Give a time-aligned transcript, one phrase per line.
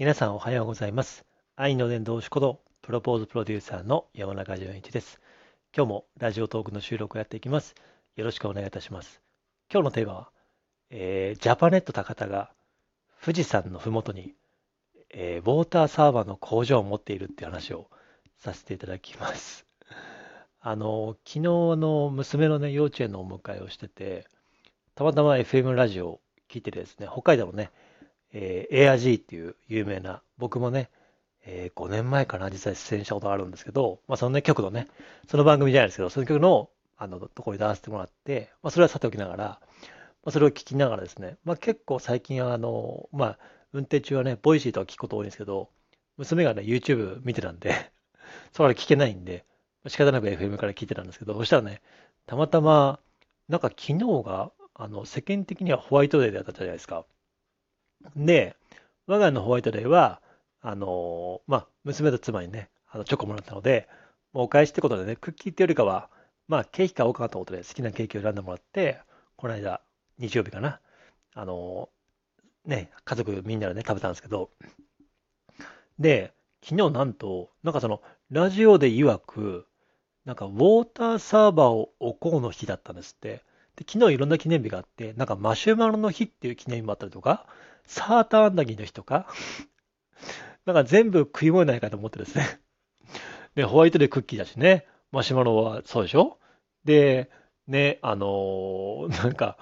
[0.00, 1.26] 皆さんおはようございます。
[1.56, 5.20] 愛の伝道師ことプロポーズプロデューサーの山中淳一です。
[5.76, 7.74] 今日もラジオトークの収録をやっていきます。
[8.16, 9.20] よろしくお願いいたします。
[9.70, 10.30] 今日のテーマは、
[10.88, 12.50] えージャパネット高田が
[13.22, 14.32] 富士山のふもとに、
[15.10, 17.90] えーウォーターサーバーの工場を持っているっていう話を
[18.38, 19.66] させていただきます。
[20.62, 24.26] あの、昨日の娘のね、幼稚園のお迎えをしてて、
[24.94, 27.70] たまたま FM ラジオを聞いてですね、北海道のね、
[28.32, 30.90] えー、エア G っていう有名な、僕もね、
[31.44, 34.88] えー5年前かな、実際出演したことがあるんですけど、まあそのね、曲のね、
[35.28, 39.58] その番組じゃないですけど、その曲の、あの、ところに出させてもらって、まあそれはさておきながら、ま
[40.26, 43.38] あそれを聞きながらですね、まあ結構最近はあの、まあ
[43.72, 45.70] 運転中はね、 Voicy とか聞くこと多いんですけど、
[46.16, 47.74] 娘がね、YouTube 見てたんで、
[48.52, 49.44] それから聞けないんで、
[49.86, 51.80] 仕方なく FM から聞いてたんですけど、そしたらね、
[52.26, 53.00] たまたま、
[53.48, 57.06] なんか昨日が、あの、世間的にはホワイトデーだったじゃないですか。
[58.16, 58.56] で、
[59.06, 60.20] 我が家のホワイトデーは、
[60.62, 63.88] あのまあ、娘と妻にね、あのチョコもらったので、
[64.32, 66.10] もうお返しってことでね、クッキーっていうよりかは、
[66.48, 69.00] まあ、ケーキ買おうかなと思って、好きなケーキを選んでもらって、
[69.36, 69.80] この間、
[70.18, 70.80] 日曜日かな、
[71.34, 71.88] あの
[72.66, 74.50] ね、家族みんなでね、食べたんですけど、
[75.98, 76.32] で、
[76.62, 79.66] 昨日なんと、なんかその、ラジオで曰く、
[80.24, 83.42] なんかウォーターサーバーを置こうの日だったんですって。
[83.76, 87.46] で、昨日いろんな記念日があって、なんかマシュマロの日っていう記念日もあったりとか、
[87.86, 89.26] サーターアンダギーの日とか、
[90.66, 92.60] なんか全部食い物ないかと思ってですね。
[93.54, 96.38] で、ホワイトでクッキーだしね、マシュマロはそうでしょ？
[96.84, 97.30] で、
[97.66, 99.58] ね、あのーなんか、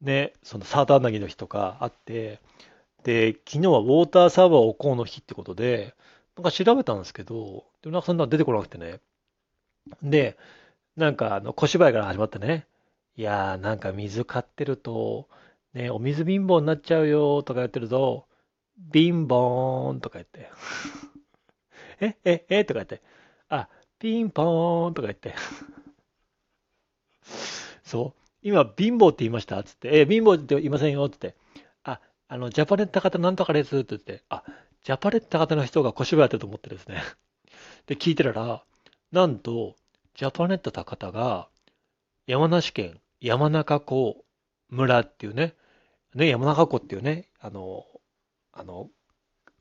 [0.00, 2.40] ね、そのサーターアンダギーの日とかあって、
[3.04, 5.94] で、昨日はウォーターサーバーを置こうの日ってことで、
[6.36, 9.00] なんか調べたんですけど、でもなんかそんなの出てこなくてね。
[10.02, 10.36] で、
[10.96, 12.66] なんかあの小芝居から始まってね、
[13.16, 15.28] いやーなんか水買ってると、
[15.74, 18.26] ね、お水貧乏になっちゃうよとか言ってると、
[18.78, 20.50] ビンボーンとか言って、
[22.00, 23.02] え、え、えとか言って、
[23.48, 25.34] あ、ピンポーンとか言って、
[27.84, 31.36] そう、今貧乏って言いましたつって、え、貧乏って言いませんよつって、
[31.84, 34.42] あ、あの、ジャパネット方なんとかですって言って、あ、
[34.82, 37.02] ジャパネット方の人が小芝居やってると思ってですね。
[37.86, 38.64] で、聞いてたら、
[39.12, 39.76] なんと、
[40.14, 41.48] ジャパネット高田が、
[42.26, 44.24] 山梨県山中湖
[44.68, 45.54] 村っていうね、
[46.14, 47.84] ね、山中湖っていうね、あの、
[48.52, 48.88] あの、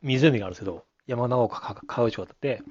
[0.02, 2.62] 湖があるんですけど、山中湖か川内湖だって、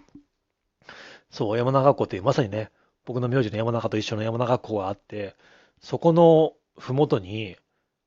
[1.30, 2.70] そう、山中湖っていうまさにね、
[3.04, 5.34] 僕の名字の山中と一緒の山中湖があって、
[5.80, 7.56] そこのふもとに、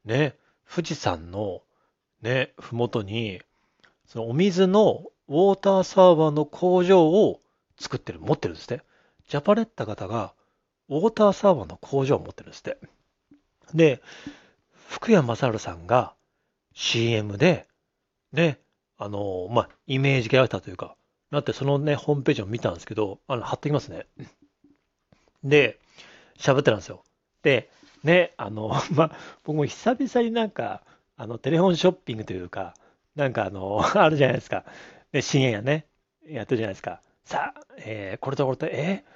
[0.05, 0.35] ね、
[0.69, 1.61] 富士山の、
[2.21, 3.41] ね、ふもとに、
[4.05, 7.39] そのお水のウォーターサーバーの工場を
[7.79, 8.81] 作ってる、持ってるんですね。
[9.27, 10.33] ジャパネッタ方が
[10.89, 12.77] ウォーターサーバーの工場を持ってるんですって。
[13.73, 14.01] で、
[14.93, 16.13] 福山雅治さんが
[16.73, 17.67] CM で、
[18.33, 18.59] ね、
[18.97, 20.95] あの、まあ、イメージキャラクターというか、
[21.31, 24.07] なってそのね、ホームページを見たんですけど、あの、貼ってきますね。
[25.43, 25.79] で、
[26.37, 27.03] 喋ってたんですよ。
[27.43, 27.69] で、
[28.03, 29.11] ね、あの、 まあ、
[29.43, 30.83] 僕も久々になんか、
[31.17, 32.75] あの、テレフォンショッピングというか、
[33.15, 34.65] なんかあの、 あるじゃないですか。
[35.11, 35.87] で、深夜やね、
[36.27, 37.01] やってるじゃないですか。
[37.25, 39.13] さあ、えーこれとこれと、えー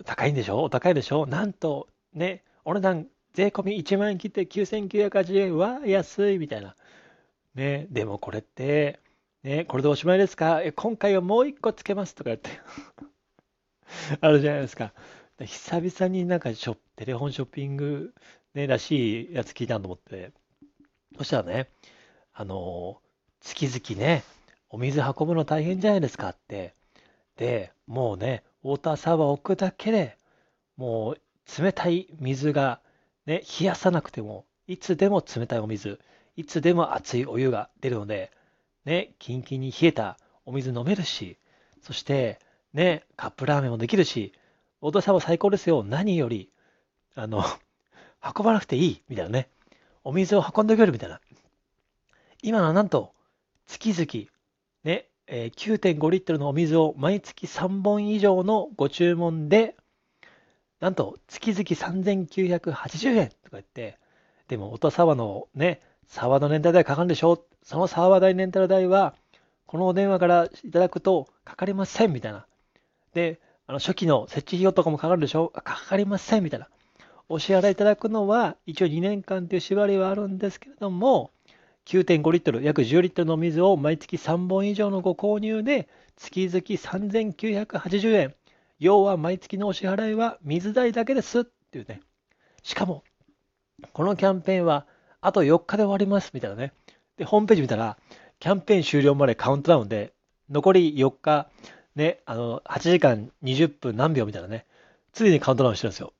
[0.00, 0.64] お高いんでしょ？
[0.64, 1.26] お高いでしょ？
[1.26, 6.76] なんと、ね、お値段、税込み1万円切って9980円は安いみたいな。
[7.54, 9.00] ね、でもこれって、
[9.42, 10.62] ね、これでおしまいですか？
[10.62, 12.50] え今回はもう一個つけますとか言って。
[14.20, 14.92] あるじゃないですか。
[15.38, 18.14] で久々になんかショテレフォンショッピング、
[18.54, 20.32] ね、らしいやつ聞いたと思って。
[21.16, 21.68] そしたらね、
[22.32, 23.00] あの、
[23.40, 24.22] 月々ね、
[24.68, 26.74] お水運ぶの大変じゃないですかって。
[27.36, 30.16] で、もうね、ウォーターサーバー置くだけで
[30.76, 32.80] もう冷たい水が
[33.26, 36.00] ね、冷やさなくても、いつでも冷たいお水、
[36.36, 38.30] いつでも熱いお湯が出るので、
[38.84, 40.16] ね、キンキンに冷えた
[40.46, 41.36] お水飲めるし、
[41.82, 42.38] そして、
[42.72, 44.32] ね、カップラーメンもできるし、
[44.80, 45.82] ウォーターサーバー最高ですよ。
[45.82, 46.50] 何より、
[47.14, 47.44] あの、
[48.36, 49.48] 運ばなくていい、みたいなね。
[50.04, 51.20] お水を運んでくれるみたいな。
[52.42, 53.14] 今はなんと、
[53.66, 54.30] 月々、
[54.84, 59.76] ね、えー9.5リットルのお水を毎月3本以上のご注文で、
[60.80, 63.98] なんと月々3980円とか言って、
[64.48, 67.44] でも、音サーバーのね、サーバーのレンタル代かかるんでしょ？
[67.62, 69.14] そのサーバー代レンタル代は、
[69.66, 72.46] このお電話からいただくとかかりませんみたいな。
[73.14, 75.50] で、あの初期の設置費用とかもかかるでしょ？
[75.50, 76.68] かかりませんみたいな。
[77.28, 81.30] お支払いいただくのは、一応2年間という縛りはあるんですけれども、
[81.86, 88.34] 9.5リットル、約10リットルの水を毎月3本以上のご購入で、月々3980円。
[88.80, 92.00] 要は毎月のお支払いは水代だけですっていうね。
[92.62, 93.04] しかも、
[93.92, 94.86] このキャンペーンは
[95.20, 96.72] あと4日で終わりますみたいなね。
[97.18, 97.98] で、ホームページ見たら、
[98.38, 100.14] キャンペーン終了までカウントダウンで、
[100.48, 101.48] 残り4日、
[101.94, 104.66] ね、あの、8時間20分何秒みたいなね、
[105.12, 106.14] 常にカウントダウンしてるんですよ。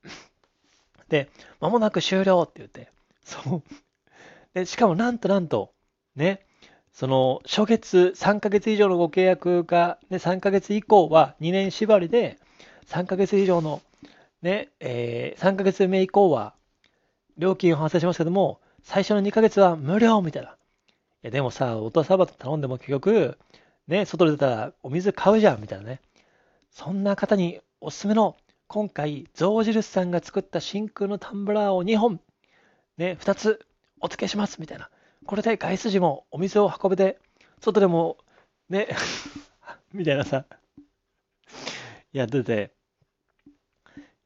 [1.09, 1.31] で、
[1.61, 2.91] 間もなく終了って言って、
[3.25, 3.63] そう。
[4.53, 5.73] で、しかもなんとなんと、
[6.15, 6.45] ね、
[6.93, 12.39] その、初月3ヶ月以上のご契約が、ね、3ヶ月以降は2年縛りで、
[12.87, 13.83] 3ヶ月以上の、
[14.43, 16.55] ね、えー、3ヶ月目以降は、
[17.39, 20.51] 料金を発生しますけども、最初の2ヶ月は無料みたいな。
[20.51, 20.55] い
[21.23, 23.39] や、でもさ、オートサーバーと頼んでも結局、
[23.87, 26.01] ね、外で出たらお水買うじゃんみたいなね。
[26.71, 28.37] そんな方におすすめの、
[28.69, 32.21] 今回、象印さんが作った真空のタンブラーを2本、
[32.99, 33.67] ね、2つ
[34.01, 34.91] お付けしますみたいな。
[35.27, 37.19] これで外出時もお水を運べて、
[37.61, 38.17] 外でも、
[38.69, 38.89] ね、
[39.93, 40.45] みたいなさ。
[42.13, 42.73] やってて、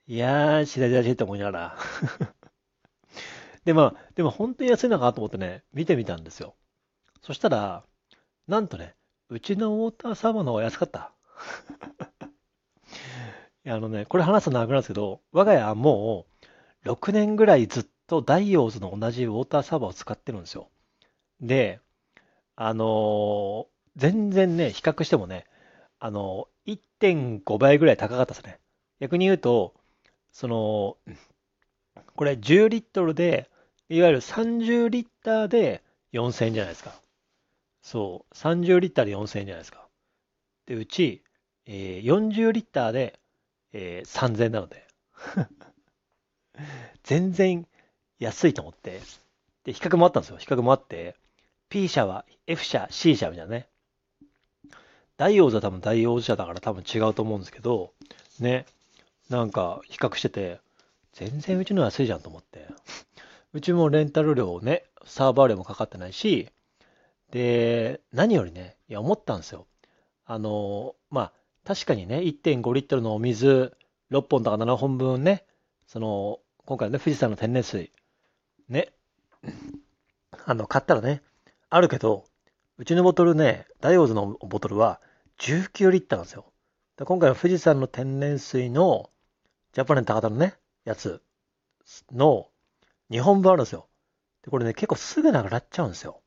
[0.06, 1.76] いやー、しらじらしいと思いながら。
[3.64, 6.54] で、まあ、でも本当に安いのかなと思ってね、見てみたんですよ。
[7.22, 7.84] そしたら、
[8.48, 8.94] なんとね、
[9.30, 11.12] うちのウォーターサーバーの方が安かった。
[13.64, 16.26] いや、あのね、これ話すと長くなるんですけど、我が家はも
[16.84, 20.68] う、6年ぐらいずっとダイオーズの同じウォーターサーバーを使ってるんですよ。
[21.40, 21.80] で、
[22.56, 23.66] あのー
[23.96, 25.46] 全然ね、比較してもね、
[26.00, 28.60] あの1.5倍ぐらい高かったですね。
[29.00, 29.74] 逆に言うと、
[30.32, 30.98] その、
[32.16, 33.50] これ10リットルで、
[33.88, 35.82] いわゆる30リッターで
[36.12, 36.94] 4000円じゃないですか。
[37.82, 39.88] そう、30リッターで4000円じゃないですか。
[40.66, 41.24] で、うち、
[41.66, 43.20] えー40リッターで、
[43.72, 44.86] えー3000円なので、
[47.04, 47.66] 全然
[48.18, 49.00] 安いと思って、
[49.64, 50.38] で、比較もあったんですよ。
[50.38, 51.16] 比較もあって、
[51.68, 53.68] P 社は F 社、C 社みたいなね。
[55.16, 57.92] ダイオーズは多分ダイオーズ社だから多分違うと思うんですけど、
[58.40, 58.66] ね、
[59.30, 60.60] なんか比較してて、
[61.12, 62.66] 全然うちの安いじゃんと思って。
[63.52, 66.48] うちもレンタル料ね、サーバー料もかかってないし、
[67.30, 69.66] で、何よりね、いや、思ったんですよ。
[70.26, 71.32] あの、まあ、
[71.64, 73.76] 確かにね、1.5リットルのお水
[74.10, 75.44] 6本とか7本分ね、
[75.86, 77.92] その、今回ね、富士山の天然水、
[78.68, 78.92] ね、
[80.46, 81.22] あの、買ったらね、
[81.70, 82.24] あるけど、
[82.76, 85.00] うちのボトルね、ダイオーズのボトルは
[85.38, 86.52] 19リッターなんですよ。
[86.96, 89.10] で今回の富士山の天然水の
[89.72, 90.54] ジャパネン高田のね、
[90.84, 91.22] やつ
[92.12, 92.48] の
[93.10, 93.88] 2本分あるんですよ。
[94.42, 96.20] で、これね、結構すぐなくなっちゃうんですよ。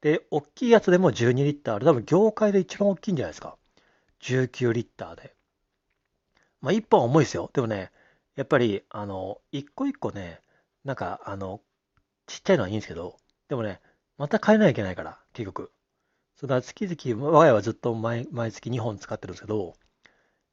[0.00, 3.56] で、大きいやつでも12リッターで、多分業界で一番大きいんじゃないですか。
[4.20, 5.34] 19リッターで。
[6.60, 7.50] まあ、1本は重いですよ。
[7.52, 7.90] でもね、
[8.36, 10.40] やっぱり、あの、一個一個ね、
[10.84, 11.60] なんか、あの、
[12.26, 13.18] ちっちゃいのはいいんですけど、
[13.48, 13.80] でもね、
[14.16, 15.72] また変えなきゃいけないから、結局。
[16.36, 19.74] それから月々、我が家はずっと毎毎月2本使ってるんですけど、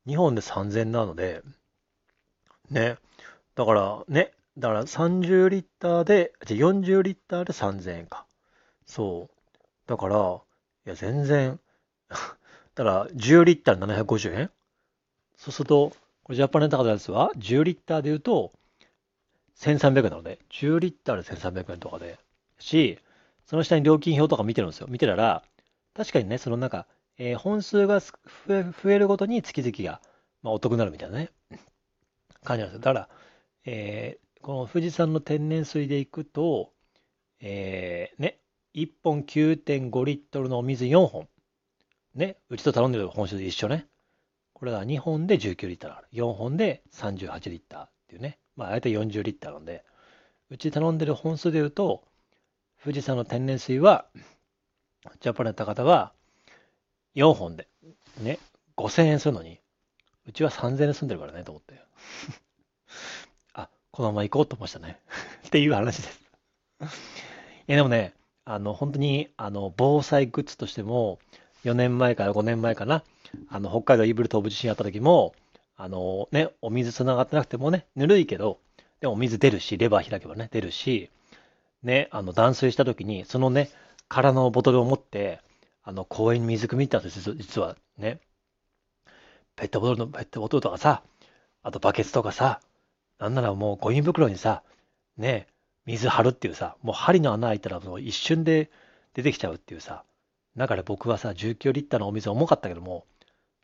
[0.06, 1.44] 2本で3000円なので、
[2.69, 2.98] ね。
[3.56, 8.25] だからね、だから30リッターで、じゃ40リッターで3000円か。
[8.86, 9.38] そう。
[9.88, 10.42] だから、
[10.86, 11.60] いや、全然
[12.75, 14.51] だから10リッターで750円？
[15.38, 15.92] そうすると、
[16.24, 18.51] これジャパネットのやつは10リッターで言うと、
[19.56, 22.19] 1300円なので、10リッターで1300円とかで、
[22.60, 23.00] し、
[23.45, 24.88] その下に料金表とか見てるんですよ。
[24.89, 25.44] 見てたら、
[25.94, 28.16] 確かにね、そのなんか、えー、本数が増
[28.50, 30.02] え増えるごとに月々が、
[30.42, 31.32] まあ、お得になるみたいなね、
[32.44, 32.80] 感じなんですよ。
[32.80, 33.10] だから、
[33.66, 36.72] えー、この富士山の天然水でいくと、
[37.40, 38.40] えー、ね、
[38.74, 41.28] 1本9.5リットルのお水4本。
[42.16, 43.88] ね、うちと頼んでる本数で一緒ね。
[44.54, 46.07] これが2本で19リッターある。
[46.14, 48.38] 4本で38リッターっていうね。
[48.56, 49.86] まあ、大体40リッターなんで、
[50.50, 52.04] うち頼んでる本数で言うと、
[52.83, 54.06] 富士山の天然水は、
[55.20, 56.14] ジャパネット方は
[57.16, 57.68] 4本で、
[58.20, 58.40] ね、
[58.78, 59.60] 5000円するのに、
[60.28, 61.81] うちは3000円で住んでるからね、と思って。
[63.54, 65.00] あ、このまま行こうと思いましたね。
[65.48, 66.22] っていう話です。
[66.81, 66.86] い
[67.68, 68.14] や、でもね、
[68.46, 71.20] あの、本当に、あの、防災グッズとしても、
[71.64, 73.04] 4年前から5年前かな、
[73.50, 75.34] あの、北海道イーブル東部地震あった時も、
[75.78, 78.60] あのね、お水繋がってなくてもね、ぬるいけど、
[79.00, 81.10] でもお水出るし、レバー開けばね、出るし、
[81.81, 83.70] ね、あの、断水した時に、そのね、
[84.11, 85.39] 空のボトルを持って、
[85.83, 88.19] あの、公園に水汲み行ったんです実はね。
[89.56, 91.01] ペットボトルの、ペットボトルとかさ、
[91.63, 92.59] あとバケツとかさ、
[93.19, 94.63] なんならもうゴミ袋にさ、
[95.15, 95.47] ね、
[95.85, 98.69] 水張るっていうさ、もう針の穴開いたらもう一瞬で
[99.13, 100.03] 出てきちゃうっていうさ、
[100.57, 103.06] だから僕はさ、19リッターのお水重かったけども、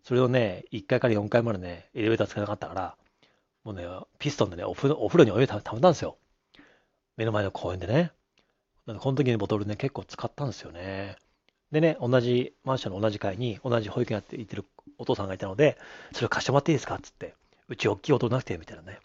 [0.01, 2.95] それをね、1階から4階までね、エレベーターつかなかったから、
[3.65, 3.85] もうね、
[4.17, 6.15] ピストンでね、お風呂お風呂にお湯ためたんですよ。
[7.17, 8.13] 目の前の公園でね。
[8.87, 11.17] この時にボトルね、結構使ったんですよね。
[11.71, 14.65] でね、同じマンションの同じ階に同じ保育園やって行ってる
[14.97, 15.77] お父さんがいたので、
[16.13, 16.95] それを貸してもらっていいですか？
[16.95, 17.33] っつって、
[17.67, 18.99] うち大きいボトルなくて、みたいなね。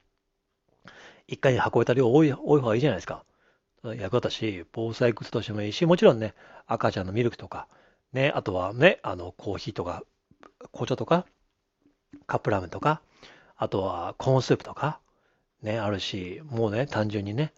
[1.29, 3.25] 1回に運べた量多い、多い方がいいじゃないですか。
[3.85, 6.35] 役立ったし、防災グッズとしてもいいし、もちろんね、
[6.67, 7.67] 赤ちゃんのミルクとか、
[8.13, 10.05] ね、あとはね、あの、コーヒーとか、
[10.73, 11.27] 紅茶とか、
[12.27, 13.01] カップラーメンとか、
[13.57, 15.01] あとはコーンスープとか、
[15.63, 17.53] ね、あるし、もうね、単純にね、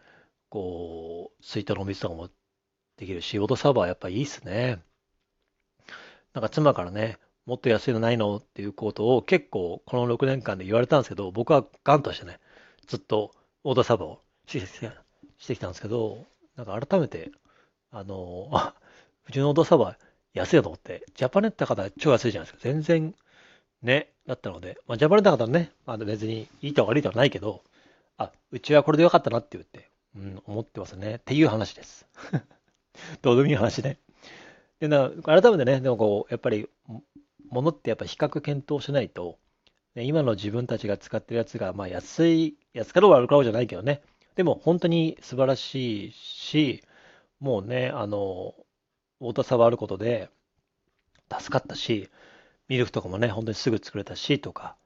[0.54, 2.30] こう、水筒のお水とかも
[2.96, 4.78] できるし、オートサーバーやっぱいいっすね。
[6.32, 8.37] なんか妻からね、もっと安いのないの？
[8.37, 12.38] っていうことを結構この6年間で言われたんですけど、僕はガンとしてね、
[12.87, 13.32] ずっと
[13.64, 17.32] オートサーバーをしてきたんですけど、なんか改めて、
[17.90, 18.49] あの、
[19.28, 19.96] うちのオートサーバー
[20.34, 22.62] 安いと思って、ジャパネット方超安いじゃないですか。
[22.62, 23.12] 全然、
[23.82, 27.64] ね、だったので、まあ、ジャパネット方ね、まあ、別にいいと悪いとはないけど、
[28.18, 31.16] あ、うちはこれでよかったなって言って、うん、思ってますね。
[31.16, 32.06] っていう話です。
[33.23, 33.99] どうでもいい話ね。
[34.80, 36.68] でな、改めてね、でもこう、やっぱり、
[37.49, 39.38] ものってやっぱ比較検討しないと、
[39.94, 44.02] ね、今の自分たちが使ってるやつが、まあ安い、安かろう悪かろうじゃないけどね。
[44.37, 46.83] でも本当に素晴らしいし、
[47.40, 48.54] もうね、あの、
[49.21, 50.28] ウォーターサーバーあることで
[51.30, 52.11] 助かったし、
[52.68, 54.76] ミルクとかもね、本当にすぐ作れたしとか、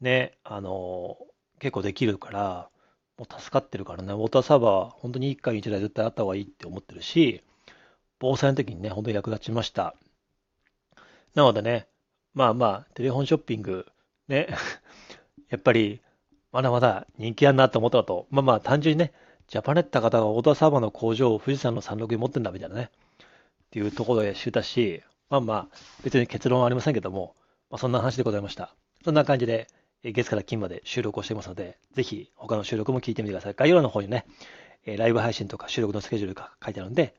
[0.00, 1.18] ね、あの、
[1.58, 2.70] 結構できるから、
[3.16, 7.42] もう助かってるからね、ウォーターサーバー、本当に1回に1台絶対あった方がいいって思ってるし、
[8.18, 9.94] 防災の時にね、本当に役立ちました。
[11.34, 11.86] なのでね、
[12.34, 13.86] まあまあ、テレフォンショッピング、
[14.28, 14.48] ね、
[15.50, 16.00] やっぱり、
[16.50, 19.12] まだまだ人気あるなと思ったのと、まあまあ、単純にね、
[19.46, 22.90] ジャパネット方がオーダーサーバーの工場を富士山の山麓に持ってんだみたいなね、
[23.24, 23.26] っ
[23.70, 27.34] ていうところで知ったし、まあまあ、別に結論はありませんけども、
[27.70, 28.74] まあ、そんな話でございました。
[29.04, 29.68] そんな感じで、
[30.12, 33.54] 月から金まで収録をしていますので、ぜひ他の収録も聞いてみてください。
[33.56, 34.26] 概要欄の方にね、
[34.86, 37.14] ライブ配信とか収録のスケジュールが書いてあるので、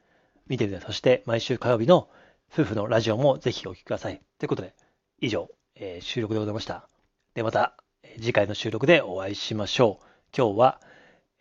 [0.47, 0.93] 見てみてください。
[0.93, 2.07] そして毎週火曜日の
[2.53, 4.21] 夫婦のラジオもぜひお聞きください。
[4.37, 4.73] ということで、
[5.19, 6.87] 以上、えー、収録でございました。
[7.33, 7.75] で、また
[8.17, 10.05] 次回の収録でお会いしましょう。
[10.35, 10.81] 今日は、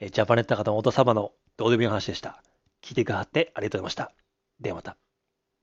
[0.01, 2.43] えジャパネット方のお父様のどうでもいい話でした。
[2.83, 4.13] 聞いてくださってありがとうございました。
[4.61, 5.04] ではまた。